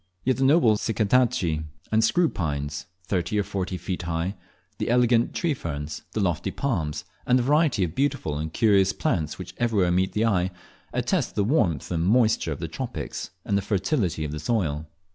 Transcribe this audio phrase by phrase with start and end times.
[0.23, 4.33] Yet the noble Cycadaceae and screw pines, thirty or forty feet high,
[4.79, 9.37] the elegant tree ferns, the lofty palms, and the variety of beautiful and curious plants
[9.37, 10.49] which everywhere meet the eye,
[10.91, 14.87] attest the warmth and moisture of the tropics, and the fertility of the soil.